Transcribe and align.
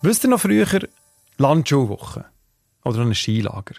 Wisst 0.00 0.22
ihr 0.22 0.30
noch 0.30 0.38
früher 0.38 0.88
Landschulwoche 1.38 2.24
oder 2.84 3.00
ein 3.00 3.16
Skilager? 3.16 3.74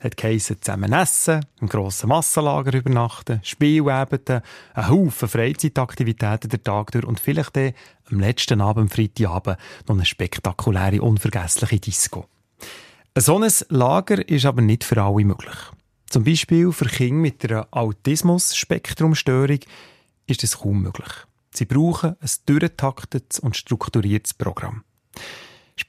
Hat 0.00 0.16
geheissen, 0.16 0.60
zusammen 0.60 0.92
essen, 0.92 1.46
im 1.60 1.68
grossen 1.68 2.08
Massenlager 2.08 2.76
übernachten, 2.76 3.38
Spielabende, 3.44 4.42
ein 4.74 4.88
Haufen 4.88 5.28
Freizeitaktivitäten 5.28 6.50
der 6.50 6.64
Tag 6.64 6.90
durch 6.90 7.04
und 7.04 7.20
vielleicht 7.20 7.54
dann 7.54 7.74
am 8.10 8.18
letzten 8.18 8.60
Abend, 8.60 8.92
Freitagabend, 8.92 9.58
noch 9.86 9.94
eine 9.94 10.04
spektakuläre, 10.04 11.02
unvergessliche 11.02 11.78
Disco. 11.78 12.26
Ein 13.14 13.22
solches 13.22 13.64
Lager 13.68 14.28
ist 14.28 14.46
aber 14.46 14.62
nicht 14.62 14.82
für 14.82 15.00
alle 15.00 15.24
möglich. 15.24 15.54
Zum 16.08 16.24
Beispiel 16.24 16.72
für 16.72 16.86
Kinder 16.86 17.20
mit 17.20 17.44
einer 17.44 17.68
Autismus-Spektrumstörung 17.70 19.60
ist 20.26 20.42
das 20.42 20.58
kaum 20.58 20.82
möglich. 20.82 21.12
Sie 21.54 21.64
brauchen 21.64 22.16
ein 22.20 22.30
durchtaktetes 22.46 23.38
und 23.38 23.56
strukturiertes 23.56 24.34
Programm. 24.34 24.82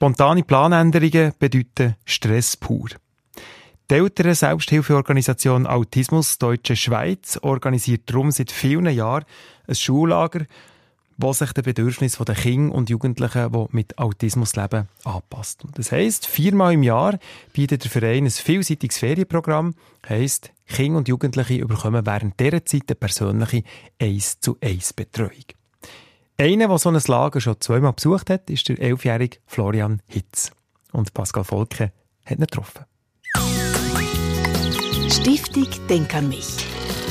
Spontane 0.02 0.42
Planänderungen 0.42 1.32
bedeuten 1.38 1.94
Stress 2.04 2.56
pur. 2.56 2.88
Die 3.88 3.94
ältere 3.94 4.34
Selbsthilfeorganisation 4.34 5.64
Autismus 5.68 6.38
Deutsche 6.38 6.74
Schweiz 6.74 7.38
organisiert 7.40 8.10
darum 8.10 8.32
seit 8.32 8.50
vielen 8.50 8.92
Jahren 8.92 9.24
ein 9.68 9.76
Schullager, 9.76 10.44
das 11.18 11.38
sich 11.38 11.52
den 11.52 11.62
Bedürfnissen 11.62 12.24
der 12.24 12.34
Kinder 12.34 12.74
und 12.74 12.90
Jugendlichen, 12.90 13.52
die 13.52 13.66
mit 13.70 13.96
Autismus 13.96 14.56
leben, 14.56 14.88
anpasst. 15.04 15.62
Das 15.76 15.92
heisst, 15.92 16.26
viermal 16.26 16.72
im 16.72 16.82
Jahr 16.82 17.16
bietet 17.52 17.84
der 17.84 17.90
Verein 17.92 18.24
ein 18.24 18.30
vielseitiges 18.32 18.98
Ferienprogramm, 18.98 19.76
heisst, 20.08 20.50
Kinder 20.66 20.98
und 20.98 21.06
Jugendliche 21.06 21.64
bekommen 21.64 22.04
während 22.04 22.40
dieser 22.40 22.64
Zeit 22.64 22.88
eine 22.88 22.96
persönliche 22.96 23.62
1 24.00 24.40
zu 24.40 24.58
1 24.60 24.94
Betreuung. 24.94 25.61
Einer, 26.38 26.68
der 26.68 26.78
so 26.78 26.88
ein 26.88 27.00
Lager 27.06 27.40
schon 27.40 27.60
zweimal 27.60 27.92
besucht 27.92 28.30
hat, 28.30 28.50
ist 28.50 28.68
der 28.68 28.80
elfjährige 28.80 29.38
Florian 29.46 30.00
Hitz. 30.06 30.50
Und 30.92 31.14
Pascal 31.14 31.44
Volke 31.44 31.92
hat 32.24 32.38
ihn 32.38 32.40
getroffen. 32.40 32.84
Stiftung 35.10 35.68
Denk 35.88 36.14
an 36.14 36.28
mich. 36.28 36.48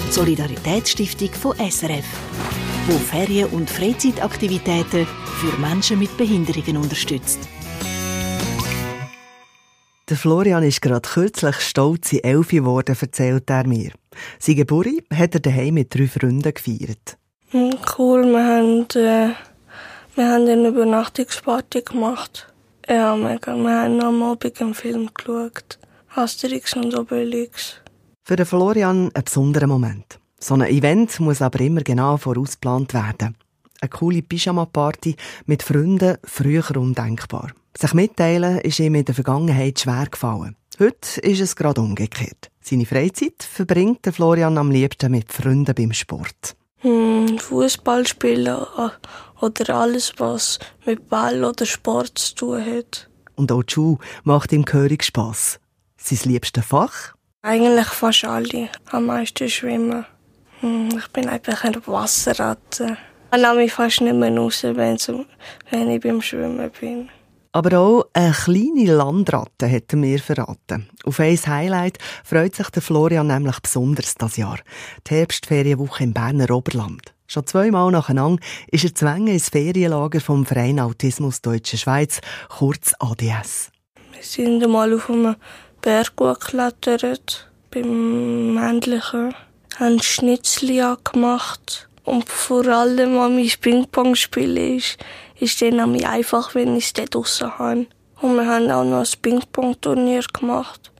Solidaritätsstiftung 0.10 1.30
von 1.30 1.56
SRF, 1.56 2.06
wo 2.88 2.98
Ferien- 2.98 3.50
und 3.52 3.70
Freizeitaktivitäten 3.70 5.06
für 5.06 5.58
Menschen 5.60 6.00
mit 6.00 6.18
Behinderungen 6.18 6.78
unterstützt. 6.78 7.40
Der 10.10 10.18
Florian 10.18 10.64
ist 10.64 10.82
gerade 10.82 11.08
kürzlich 11.08 11.56
stolz 11.62 12.12
in 12.12 12.24
Elfi 12.26 12.58
geworden, 12.58 12.98
erzählt 13.00 13.50
er 13.50 13.66
mir. 13.66 13.92
Seine 14.40 14.58
Geburt 14.58 14.88
hat 15.14 15.36
er 15.36 15.40
daheim 15.40 15.76
mit 15.76 15.96
drei 15.96 16.08
Freunden 16.08 16.54
gefeiert. 16.54 17.18
Hm, 17.52 17.74
cool, 17.98 18.26
wir 18.32 18.46
haben, 18.46 18.86
äh, 18.92 19.36
wir 20.16 20.30
haben 20.30 20.48
eine 20.48 20.70
Übernachtungsparty 20.70 21.82
gemacht. 21.82 22.48
Ja, 22.88 23.14
mega. 23.18 23.56
Wir 23.58 23.82
haben 23.82 24.02
am 24.02 24.24
Abend 24.24 24.62
einen 24.62 24.74
Film 24.74 25.10
geschaut. 25.14 25.78
Asterix 26.16 26.78
und 26.78 26.98
Obelix. 26.98 27.76
Für 28.24 28.38
den 28.38 28.46
Florian 28.46 29.12
ein 29.14 29.24
besonderer 29.24 29.68
Moment. 29.68 30.18
So 30.40 30.54
ein 30.54 30.62
Event 30.62 31.20
muss 31.20 31.42
aber 31.42 31.60
immer 31.60 31.82
genau 31.82 32.16
vorausgeplant 32.16 32.94
werden. 32.94 33.36
Eine 33.82 33.90
coole 33.90 34.22
Pyjama-Party 34.22 35.18
mit 35.46 35.62
Freunden, 35.62 36.20
früher 36.24 36.78
undenkbar. 36.78 37.52
Sich 37.78 37.94
mitteilen 37.94 38.60
ist 38.60 38.80
ihm 38.80 38.96
in 38.96 39.04
der 39.06 39.16
Vergangenheit 39.16 39.78
schwer 39.78 40.08
gefallen. 40.10 40.56
Heute 40.80 41.20
ist 41.20 41.42
es 41.42 41.58
gerade 41.58 41.82
umgekehrt. 41.82 42.50
Seine 42.62 42.86
Freizeit 42.86 43.44
verbringt 43.44 44.06
der 44.06 44.14
Florian 44.14 44.58
am 44.58 44.72
liebsten 44.72 45.12
mit 45.12 45.34
Freunden 45.34 45.76
beim 45.76 45.92
Sport. 45.92 46.56
Hm, 46.82 47.38
Fußball 47.38 48.08
spielen 48.08 48.58
oder 49.40 49.76
alles, 49.76 50.14
was 50.18 50.60
mit 50.86 51.10
Ball 51.10 51.44
oder 51.44 51.66
Sport 51.66 52.18
zu 52.18 52.36
tun 52.36 52.66
hat. 52.66 53.10
Und 53.36 53.52
auch 53.52 53.64
die 53.64 53.74
Schule 53.74 53.98
macht 54.24 54.52
ihm 54.52 54.66
gehörig 54.66 55.04
Spass. 55.04 55.60
Sein 55.98 56.20
liebstes 56.32 56.66
Fach? 56.66 57.14
Eigentlich 57.44 57.88
fast 57.88 58.26
alle. 58.26 58.70
Am 58.92 59.06
meisten 59.06 59.50
schwimmen. 59.50 60.06
Hm, 60.60 60.90
ich 60.98 61.08
bin 61.10 61.28
einfach 61.30 61.64
eine 61.64 61.86
Wasserratte. 61.88 62.98
Ich 63.34 63.40
lasse 63.40 63.58
mich 63.58 63.74
fast 63.74 64.02
nicht 64.02 64.16
mehr 64.16 64.36
raus, 64.36 64.64
wenn 64.64 64.98
ich 65.90 66.02
beim 66.02 66.22
Schwimmen 66.22 66.72
bin. 66.80 67.10
Aber 67.54 67.78
auch 67.78 68.06
eine 68.14 68.32
kleine 68.32 68.94
Landratte 68.94 69.70
hat 69.70 69.92
er 69.92 69.98
mir 69.98 70.20
verraten. 70.20 70.90
Auf 71.04 71.20
ein 71.20 71.38
Highlight 71.38 71.98
freut 72.24 72.56
sich 72.56 72.70
der 72.70 72.82
Florian 72.82 73.28
nämlich 73.28 73.60
besonders 73.60 74.16
das 74.16 74.38
Jahr. 74.38 74.60
Die 75.08 75.16
Herbstferienwoche 75.16 76.04
im 76.04 76.14
Berner 76.14 76.50
Oberland. 76.50 77.14
Schon 77.28 77.46
zweimal 77.46 77.92
nacheinander 77.92 78.42
ist 78.72 78.86
er 78.86 78.96
zwänge 78.96 79.34
ins 79.34 79.50
Ferienlager 79.50 80.22
vom 80.22 80.46
Verein 80.46 80.80
Autismus 80.80 81.42
Deutsche 81.42 81.78
Schweiz, 81.78 82.22
kurz 82.50 82.94
ADS. 83.00 83.72
Wir 84.14 84.24
sind 84.24 84.64
einmal 84.64 84.94
auf 84.94 85.10
einem 85.10 85.36
Berg 85.82 86.16
geklettert, 86.16 87.52
beim 87.70 88.54
Männlichen, 88.54 89.34
haben 89.78 90.02
Schnitzli 90.02 90.84
gemacht 91.04 91.90
und 92.04 92.28
vor 92.28 92.66
allem 92.68 93.18
an 93.20 93.36
mein 93.36 93.52
Ping-Pong-Spiel 93.60 94.58
ist, 94.58 94.98
ist 95.40 95.62
dann 95.62 95.80
an 95.80 96.04
einfach, 96.04 96.56
wenn 96.56 96.76
ich 96.76 96.86
es 96.86 97.10
draussen 97.10 97.58
habe. 97.58 97.88
Und 98.22 98.36
wir 98.36 98.48
haben 98.48 98.70
auch 98.72 98.84
noch 98.84 99.00
ein 99.00 99.22
Ping-Pong-Turnier 99.22 100.24
gemacht. 100.34 100.92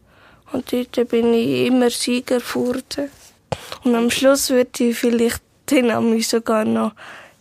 Und 0.52 0.72
dort 0.72 1.10
bin 1.10 1.34
ich 1.34 1.68
immer 1.68 1.90
Sieger 1.90 2.40
geworden. 2.40 3.10
Und 3.84 3.96
am 3.96 4.10
Schluss 4.10 4.50
würde 4.50 4.84
ich 4.84 4.98
vielleicht 4.98 5.42
dann 5.66 6.22
sogar 6.22 6.66
noch 6.66 6.94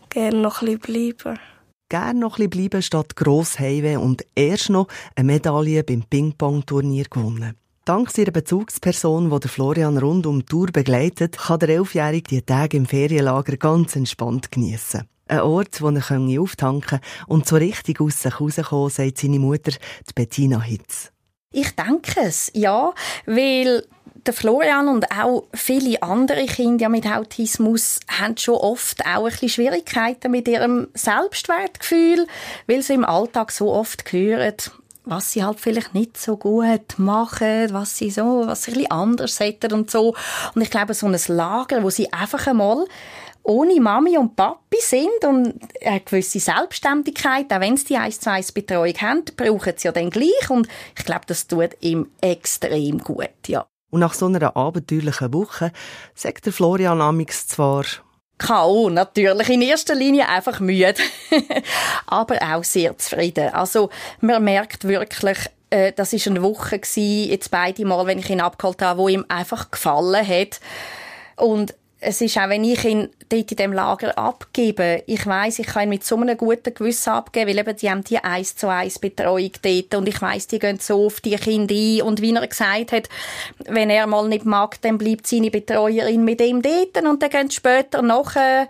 gerne 0.09 0.39
noch 0.39 0.63
ein 0.63 0.79
bleiben. 0.79 1.39
Gerne 1.89 2.21
noch 2.21 2.39
ein 2.39 2.49
bleiben 2.49 2.83
statt 2.83 3.17
Grossheimweh 3.17 3.97
und 3.97 4.25
erst 4.37 4.71
noch 4.71 4.87
eine 5.17 5.27
Medaille 5.27 5.83
beim 5.83 6.03
Ping-Pong-Turnier 6.03 7.07
gewonnen. 7.11 7.60
Dank 7.91 8.13
seiner 8.13 8.31
Bezugsperson, 8.31 9.41
die 9.41 9.49
Florian 9.49 9.99
rund 9.99 10.25
um 10.25 10.39
die 10.39 10.47
Tour 10.47 10.69
begleitet, 10.69 11.37
kann 11.37 11.59
der 11.59 11.71
Elfjährige 11.71 12.29
die 12.29 12.43
Tage 12.43 12.77
im 12.77 12.87
Ferienlager 12.87 13.57
ganz 13.57 13.97
entspannt 13.97 14.53
geniessen. 14.53 15.09
Ein 15.27 15.41
Ort, 15.41 15.83
wo 15.83 15.89
er 15.89 16.41
auftanken 16.41 17.01
und 17.27 17.49
so 17.49 17.57
richtig 17.57 18.01
aus 18.01 18.23
sich 18.23 18.41
rauskommen, 18.41 18.91
sagt 18.91 19.19
seine 19.19 19.41
Mutter, 19.41 19.73
die 19.73 20.13
Bettina 20.15 20.61
Hitz. 20.61 21.11
Ich 21.53 21.75
denke 21.75 22.21
es, 22.21 22.53
ja, 22.55 22.93
weil 23.27 23.85
der 24.25 24.35
Florian 24.35 24.87
und 24.87 25.11
auch 25.11 25.49
viele 25.53 26.01
andere 26.01 26.47
Kinder 26.47 26.89
mit 26.89 27.07
Autismus 27.07 27.99
haben 28.09 28.37
schon 28.37 28.55
oft 28.55 29.05
auch 29.05 29.25
ein 29.25 29.33
bisschen 29.33 29.49
Schwierigkeiten 29.49 30.31
mit 30.31 30.47
ihrem 30.47 30.87
Selbstwertgefühl, 30.95 32.29
weil 32.69 32.83
sie 32.83 32.95
im 32.95 33.05
Alltag 33.05 33.51
so 33.51 33.73
oft 33.73 34.13
hören, 34.13 34.55
was 35.11 35.33
sie 35.33 35.45
halt 35.45 35.59
vielleicht 35.59 35.93
nicht 35.93 36.17
so 36.17 36.37
gut 36.37 36.99
machen, 36.99 37.73
was 37.73 37.97
sie 37.97 38.11
so, 38.11 38.45
was 38.47 38.63
sie 38.63 38.71
ein 38.71 38.75
bisschen 38.75 38.91
anders 38.93 39.41
hätten 39.41 39.73
und 39.73 39.91
so. 39.91 40.15
Und 40.55 40.63
ich 40.63 40.71
glaube, 40.71 40.95
so 40.95 41.07
ein 41.07 41.19
Lager, 41.27 41.83
wo 41.83 41.91
sie 41.91 42.13
einfach 42.13 42.47
einmal 42.47 42.87
ohne 43.43 43.81
Mami 43.81 44.17
und 44.17 44.37
Papi 44.37 44.79
sind 44.81 45.25
und 45.27 45.55
eine 45.85 46.01
gewisse 46.01 46.39
Selbstständigkeit, 46.39 47.53
auch 47.53 47.61
wenn 47.61 47.77
sie 47.77 47.87
die 47.87 47.97
1 47.97 48.21
zu 48.21 48.31
1 48.31 48.53
Betreuung 48.53 48.95
haben, 49.01 49.25
brauchen 49.37 49.73
sie 49.77 49.89
ja 49.89 49.93
dann 49.93 50.11
gleich 50.11 50.49
und 50.49 50.69
ich 50.97 51.05
glaube, 51.05 51.23
das 51.27 51.49
tut 51.49 51.71
ihm 51.81 52.11
extrem 52.21 52.99
gut, 52.99 53.49
ja. 53.49 53.67
Und 53.91 54.01
nach 54.01 54.15
so 54.15 54.27
einer 54.27 54.57
abenteuerlichen 54.57 55.35
Woche 55.35 55.73
sagt 56.15 56.47
der 56.47 56.53
Florian 56.53 57.01
Amix 57.01 57.49
zwar 57.49 57.85
K.O. 58.41 58.89
natürlich. 58.89 59.49
In 59.51 59.63
erster 59.63 59.95
Linie 59.95 60.29
einfach 60.29 60.61
müde. 60.61 60.95
Aber 62.07 62.37
auch 62.37 62.65
sehr 62.65 62.97
zufrieden. 62.97 63.53
Also, 63.53 63.91
man 64.21 64.43
merkt 64.43 64.89
wirklich, 64.89 65.39
äh, 65.69 65.93
das 65.93 66.13
ist 66.13 66.27
eine 66.27 66.43
Woche 66.43 66.79
gewesen, 66.79 67.31
jetzt 67.31 67.51
beide 67.51 67.85
Mal, 67.85 68.07
wenn 68.07 68.19
ich 68.19 68.31
ihn 68.31 68.41
abgeholt 68.41 68.83
habe, 68.83 68.99
wo 68.99 69.09
ihm 69.09 69.27
einfach 69.29 69.71
gefallen 69.71 70.27
hat. 70.27 70.61
Und 71.37 71.75
es 72.01 72.21
ist 72.23 72.39
auch, 72.39 72.49
wenn 72.49 72.65
ich 72.65 72.83
ihn 72.85 73.11
dort 73.29 73.51
in 73.51 73.57
dem 73.57 73.73
Lager 73.73 74.17
abgebe, 74.17 75.03
ich 75.07 75.27
weiß, 75.27 75.59
ich 75.59 75.67
kann 75.67 75.85
ihn 75.85 75.89
mit 75.91 76.05
so 76.05 76.17
einem 76.17 76.37
guten 76.37 76.73
Gewissen 76.73 77.11
abgeben, 77.11 77.51
weil 77.51 77.59
eben 77.59 77.77
die 77.77 77.91
haben 77.91 78.05
die 78.05 78.19
eins 78.19 78.57
zu 78.57 78.69
eins 78.69 78.99
Betreuung 78.99 79.53
dort 79.61 79.95
und 79.95 80.09
ich 80.09 80.21
weiß, 80.21 80.47
die 80.47 80.59
gehen 80.59 80.79
so 80.81 81.07
auf 81.07 81.21
die 81.21 81.37
Kinder 81.37 81.75
ein. 81.75 82.03
Und 82.03 82.23
wie 82.23 82.35
er 82.35 82.47
gesagt 82.47 82.93
hat, 82.93 83.09
wenn 83.67 83.91
er 83.91 84.07
mal 84.07 84.29
nicht 84.29 84.47
mag, 84.47 84.81
dann 84.81 84.97
bleibt 84.97 85.27
seine 85.27 85.51
Betreuerin 85.51 86.25
mit 86.25 86.41
ihm 86.41 86.63
dort 86.63 87.05
und 87.05 87.23
dann 87.23 87.31
gehen 87.31 87.51
später 87.51 88.01
nachher 88.01 88.69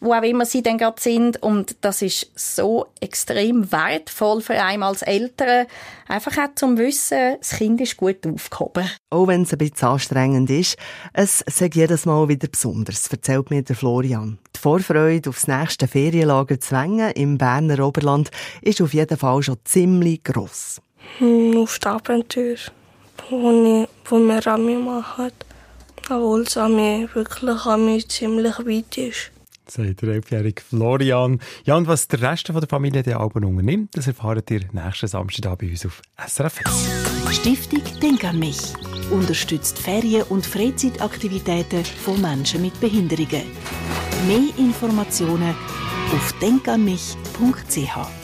wo 0.00 0.12
auch 0.12 0.22
immer 0.22 0.44
sie 0.44 0.62
dann 0.62 0.78
gerade 0.78 1.00
sind. 1.00 1.42
Und 1.42 1.76
das 1.80 2.02
ist 2.02 2.30
so 2.34 2.86
extrem 3.00 3.70
wertvoll 3.72 4.40
für 4.40 4.54
einen 4.54 4.82
als 4.82 5.02
Eltern. 5.02 5.66
Einfach 6.06 6.36
auch 6.38 6.54
zum 6.54 6.78
Wissen, 6.78 7.36
das 7.38 7.50
Kind 7.50 7.80
ist 7.80 7.96
gut 7.96 8.26
aufgehoben. 8.26 8.88
Auch 9.10 9.26
wenn 9.26 9.42
es 9.42 9.52
ein 9.52 9.58
bisschen 9.58 9.88
anstrengend 9.88 10.50
ist, 10.50 10.76
es 11.12 11.44
sagt 11.46 11.74
jedes 11.74 12.06
Mal 12.06 12.28
wieder 12.28 12.48
besonders, 12.48 13.08
erzählt 13.08 13.50
mir 13.50 13.62
der 13.62 13.76
Florian. 13.76 14.38
Die 14.56 14.60
Vorfreude 14.60 15.30
auf 15.30 15.36
das 15.36 15.48
nächste 15.48 15.86
Ferienlager 15.86 16.58
Zwängen 16.60 17.12
im 17.12 17.38
Berner 17.38 17.86
Oberland 17.86 18.30
ist 18.62 18.80
auf 18.80 18.94
jeden 18.94 19.18
Fall 19.18 19.42
schon 19.42 19.58
ziemlich 19.64 20.22
gross. 20.24 20.80
Hm, 21.18 21.56
auf 21.58 21.78
die 21.78 21.86
Abenteuer, 21.86 22.56
wo, 23.30 23.82
ich, 23.82 23.88
wo 24.06 24.18
wir 24.18 24.46
an 24.46 24.64
mir 24.64 24.78
machen. 24.78 25.32
Obwohl 26.10 26.42
es 26.42 26.56
an 26.56 26.74
mir 26.74 27.08
wirklich 27.14 27.66
an 27.66 27.84
mir 27.84 28.08
ziemlich 28.08 28.58
weit 28.58 28.96
ist. 28.96 29.30
Sagt 29.70 30.02
der 30.02 30.08
elfjährige 30.10 30.62
Florian. 30.62 31.40
Ja, 31.64 31.76
und 31.76 31.86
was 31.86 32.08
der 32.08 32.22
Rest 32.22 32.48
der 32.48 32.68
Familie 32.68 33.02
der 33.02 33.20
Alben 33.20 33.44
unternimmt, 33.44 33.96
das 33.96 34.06
erfahrt 34.06 34.50
ihr 34.50 34.60
nächsten 34.72 35.06
Samstag 35.06 35.58
bei 35.58 35.68
uns 35.68 35.86
auf 35.86 36.02
SRF 36.26 36.60
1. 36.64 37.36
Stiftung 37.36 37.82
Denk 38.00 38.24
an 38.24 38.38
mich 38.38 38.58
unterstützt 39.10 39.78
Ferien- 39.78 40.24
und 40.24 40.46
Freizeitaktivitäten 40.46 41.84
von 41.84 42.20
Menschen 42.20 42.62
mit 42.62 42.78
Behinderungen. 42.80 43.42
Mehr 44.26 44.48
Informationen 44.58 45.54
auf 46.12 46.32
denkanmich.ch 46.40 48.17